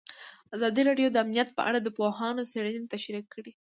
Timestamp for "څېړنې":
2.51-2.89